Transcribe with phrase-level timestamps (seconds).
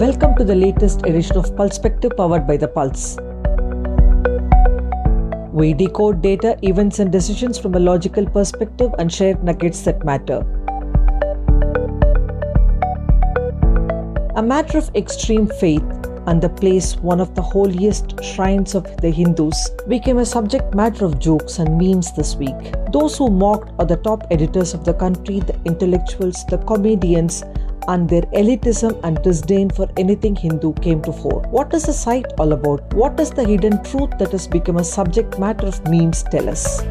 [0.00, 3.16] Welcome to the latest edition of Pulsepective powered by The Pulse.
[5.52, 10.40] We decode data, events, and decisions from a logical perspective and share nuggets that matter.
[14.34, 15.84] A matter of extreme faith
[16.26, 21.04] and the place one of the holiest shrines of the Hindus became a subject matter
[21.04, 22.74] of jokes and memes this week.
[22.92, 27.44] Those who mocked are the top editors of the country, the intellectuals, the comedians,
[27.88, 31.42] and their elitism and disdain for anything Hindu came to fore.
[31.50, 32.92] What is the site all about?
[32.94, 36.82] What does the hidden truth that has become a subject matter of memes tell us?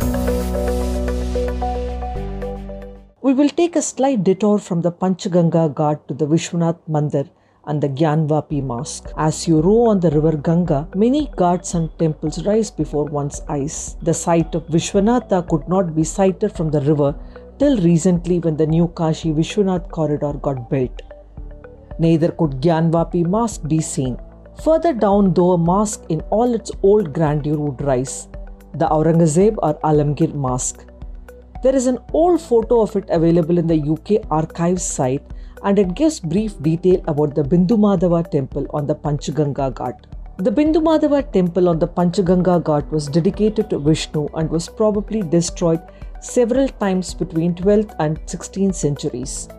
[3.21, 7.29] We will take a slight detour from the Panchaganga Ghat to the Vishwanath Mandir
[7.65, 9.09] and the Gyanvapi Mosque.
[9.17, 13.95] As you row on the river Ganga, many ghats and temples rise before one's eyes.
[14.01, 17.15] The site of Vishwanatha could not be sighted from the river
[17.59, 21.01] till recently when the new Kashi Vishwanath corridor got built.
[21.99, 24.17] Neither could Gyanvapi Mosque be seen.
[24.63, 28.27] Further down, though a mosque in all its old grandeur would rise,
[28.75, 30.85] the Aurangzeb or Alamgir Mosque.
[31.63, 35.23] There is an old photo of it available in the UK archives site
[35.63, 40.05] and it gives brief detail about the Bindu Madhava temple on the Panchaganga Ghat.
[40.37, 45.21] The Bindu Madhava temple on the Panchaganga Ghat was dedicated to Vishnu and was probably
[45.21, 45.79] destroyed
[46.23, 49.49] several times between 12th and 16th centuries.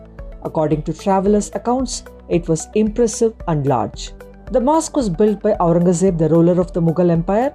[0.43, 4.13] According to travelers' accounts, it was impressive and large.
[4.51, 7.53] The mosque was built by Aurangzeb, the ruler of the Mughal Empire.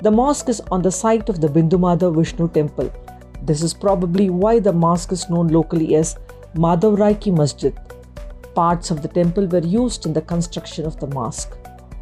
[0.00, 2.90] The mosque is on the site of the Bindu Vishnu temple.
[3.42, 6.16] This is probably why the mosque is known locally as
[6.54, 7.78] Madhav Rai Ki Masjid.
[8.54, 11.52] Parts of the temple were used in the construction of the mosque.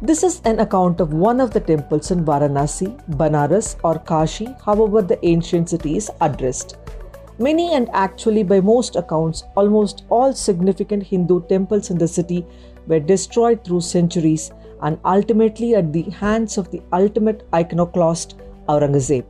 [0.01, 5.01] This is an account of one of the temples in Varanasi, Banaras, or Kashi, however,
[5.01, 6.75] the ancient city is addressed.
[7.39, 12.45] Many and actually, by most accounts, almost all significant Hindu temples in the city
[12.87, 14.51] were destroyed through centuries
[14.81, 18.35] and ultimately at the hands of the ultimate iconoclast
[18.67, 19.23] Aurangzeb.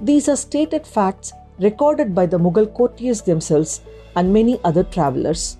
[0.00, 3.80] These are stated facts recorded by the Mughal courtiers themselves
[4.14, 5.56] and many other travelers.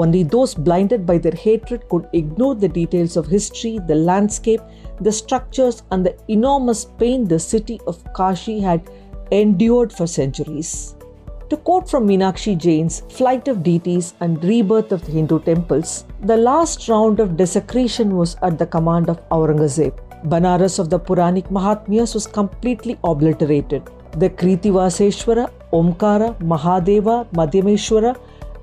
[0.00, 4.60] Only those blinded by their hatred could ignore the details of history, the landscape,
[5.00, 8.82] the structures, and the enormous pain the city of Kashi had
[9.32, 10.94] endured for centuries.
[11.50, 16.36] To quote from Meenakshi Jain's Flight of Deities and Rebirth of the Hindu Temples, the
[16.36, 19.94] last round of desecration was at the command of Aurangzeb.
[20.26, 23.90] Banaras of the Puranic Mahatmyas was completely obliterated.
[24.24, 28.16] The Kritivaseshwara, Omkara, Mahadeva, Madhyameshwara,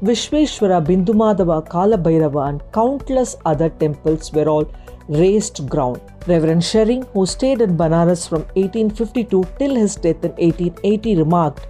[0.06, 4.72] Vishweshwara, Bindumadhava, Kalabhairava, and countless other temples were all
[5.08, 6.00] razed ground.
[6.28, 11.68] Reverend Sherring, who stayed in Banaras from 1852 till his death in 1880, remarked,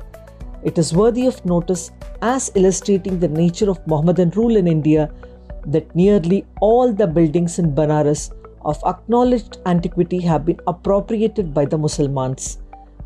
[0.63, 1.91] It is worthy of notice
[2.22, 5.09] as illustrating the nature of Mohammedan rule in India
[5.68, 8.31] that nearly all the buildings in Banaras
[8.66, 12.57] of acknowledged antiquity have been appropriated by the Muslims,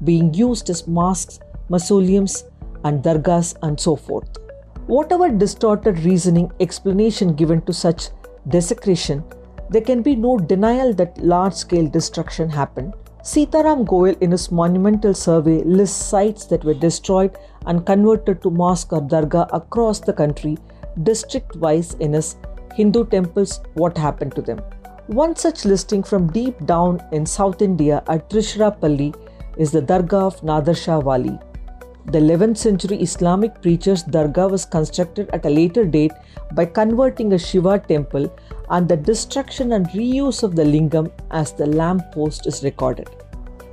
[0.03, 1.39] being used as mosques,
[1.69, 2.45] mausoleums,
[2.84, 4.48] and dargahs, and so forth.
[4.89, 8.09] Whatever distorted reasoning explanation given to such
[8.47, 9.23] desecration,
[9.69, 12.95] there can be no denial that large scale destruction happened.
[13.22, 18.91] Sitaram Goel, in his monumental survey, lists sites that were destroyed and converted to mosque
[18.91, 20.57] or dargah across the country,
[21.03, 22.38] district wise, in his
[22.73, 24.57] Hindu temples, what happened to them.
[25.06, 29.13] One such listing from deep down in South India at Trishurapalli
[29.56, 31.38] is the Dargah of Nader Wali.
[32.11, 36.11] The 11th century Islamic preacher's dargah was constructed at a later date
[36.55, 38.35] by converting a Shiva temple
[38.71, 43.07] and the destruction and reuse of the lingam as the lamp post is recorded.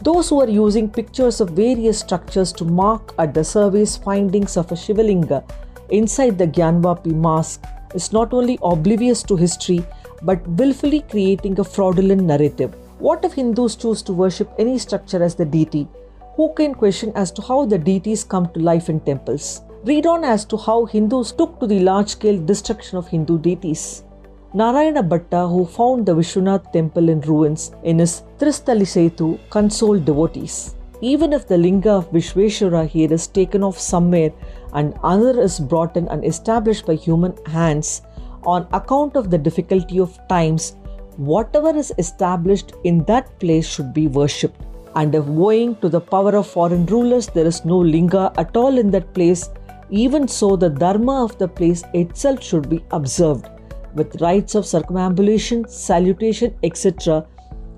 [0.02, 4.70] Those who are using pictures of various structures to mark at the survey's findings of
[4.70, 5.42] a Shivalinga
[5.88, 7.64] inside the Gyanvapi mosque
[7.94, 9.82] is not only oblivious to history
[10.20, 12.74] but willfully creating a fraudulent narrative.
[12.98, 15.88] What if Hindus choose to worship any structure as the deity
[16.36, 19.62] who can question as to how the deities come to life in temples?
[19.84, 24.04] Read on as to how Hindus took to the large scale destruction of Hindu deities.
[24.52, 30.74] Narayana Bhatta, who found the Vishwanath temple in ruins in his Tristhalisetu, consoled devotees.
[31.00, 34.30] Even if the linga of Vishweshwara here is taken off somewhere
[34.74, 38.02] and another is brought in and established by human hands
[38.44, 40.76] on account of the difficulty of times,
[41.16, 44.60] whatever is established in that place should be worshipped
[45.00, 48.78] and if owing to the power of foreign rulers there is no linga at all
[48.78, 49.50] in that place,
[49.90, 53.48] even so the dharma of the place itself should be observed
[53.94, 57.26] with rites of circumambulation, salutation, etc.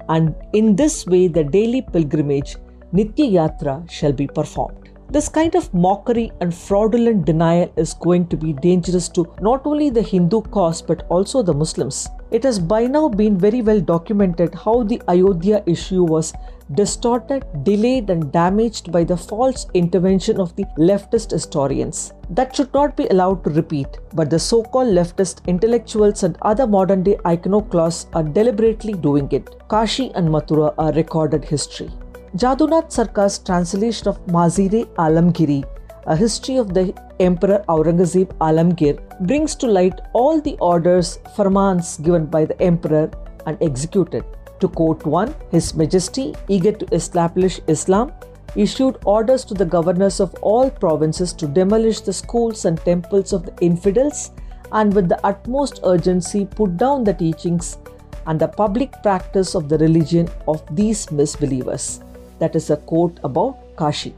[0.08, 2.56] And in this way, the daily pilgrimage,
[2.92, 4.88] Nitya Yatra, shall be performed.
[5.10, 9.88] This kind of mockery and fraudulent denial is going to be dangerous to not only
[9.90, 12.08] the Hindu cause but also the Muslims.
[12.30, 16.34] It has by now been very well documented how the Ayodhya issue was
[16.74, 22.12] distorted, delayed, and damaged by the false intervention of the leftist historians.
[22.30, 26.66] That should not be allowed to repeat, but the so called leftist intellectuals and other
[26.66, 29.48] modern day iconoclasts are deliberately doing it.
[29.68, 31.90] Kashi and Mathura are recorded history.
[32.36, 35.64] Jadunath Sarkar's translation of Mazire Alamgiri,
[36.06, 42.26] a history of the Emperor Aurangzeb Alamgir, brings to light all the orders, farmans given
[42.26, 43.10] by the emperor
[43.46, 44.24] and executed.
[44.60, 48.12] To quote one, His Majesty, eager to establish Islam,
[48.56, 53.44] issued orders to the governors of all provinces to demolish the schools and temples of
[53.46, 54.30] the infidels
[54.72, 57.78] and with the utmost urgency put down the teachings
[58.26, 62.02] and the public practice of the religion of these misbelievers.
[62.38, 64.14] That is a quote about Kashi.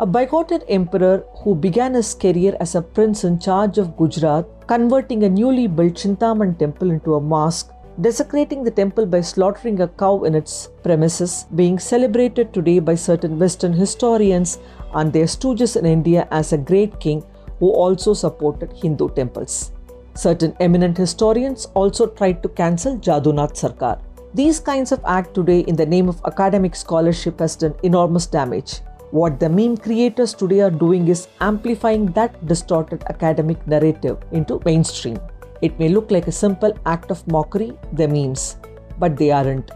[0.00, 5.24] A bigoted emperor who began his career as a prince in charge of Gujarat, converting
[5.24, 10.24] a newly built Chintaman temple into a mosque, desecrating the temple by slaughtering a cow
[10.24, 14.58] in its premises, being celebrated today by certain Western historians
[14.94, 17.24] and their stooges in India as a great king
[17.58, 19.72] who also supported Hindu temples.
[20.14, 24.00] Certain eminent historians also tried to cancel Jadunath Sarkar.
[24.34, 28.80] These kinds of act today in the name of academic scholarship has done enormous damage.
[29.10, 35.18] What the meme creators today are doing is amplifying that distorted academic narrative into mainstream.
[35.62, 38.56] It may look like a simple act of mockery, the memes,
[38.98, 39.70] but they aren't.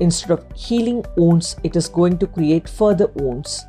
[0.00, 3.64] Instead of healing wounds, it is going to create further wounds.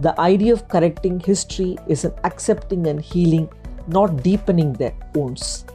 [0.00, 3.48] The idea of correcting history is an accepting and healing,
[3.86, 5.66] not deepening the wounds.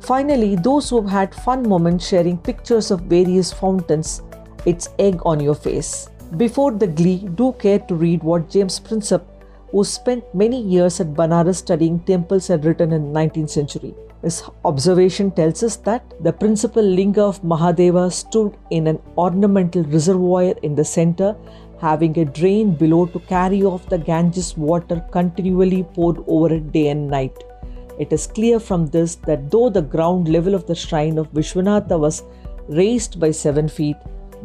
[0.00, 4.22] Finally, those who have had fun moments sharing pictures of various fountains,
[4.66, 6.08] it's egg on your face.
[6.36, 9.22] Before the glee, do care to read what James Prinsep,
[9.74, 13.92] who spent many years at Banaras studying temples, had written in 19th century.
[14.22, 20.54] His observation tells us that the principal linga of Mahadeva stood in an ornamental reservoir
[20.62, 21.34] in the center,
[21.80, 26.86] having a drain below to carry off the Ganges water continually poured over it day
[26.90, 27.36] and night.
[27.98, 31.98] It is clear from this that though the ground level of the shrine of Vishwanatha
[31.98, 32.22] was
[32.68, 33.96] raised by 7 feet,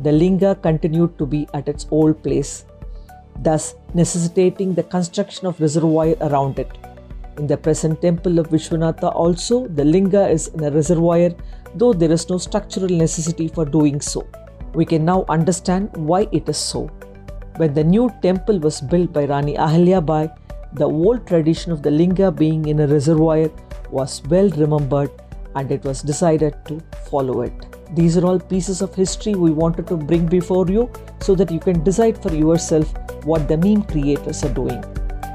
[0.02, 2.66] the linga continued to be at its old place,
[3.44, 6.78] thus necessitating the construction of reservoir around it.
[7.38, 11.30] In the present temple of Vishwanatha also, the linga is in a reservoir,
[11.76, 14.28] though there is no structural necessity for doing so.
[14.74, 16.88] We can now understand why it is so.
[17.58, 20.30] When the new temple was built by Rani Ahalya Bai,
[20.74, 23.50] the old tradition of the linga being in a reservoir
[23.90, 25.10] was well remembered
[25.56, 27.54] and it was decided to follow it.
[27.96, 31.60] These are all pieces of history we wanted to bring before you so that you
[31.60, 32.94] can decide for yourself
[33.26, 34.84] what the meme creators are doing.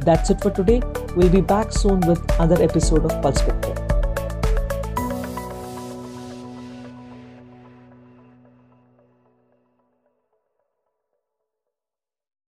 [0.02, 0.82] That's it for today.
[1.16, 3.83] We'll be back soon with another episode of Pulsepective.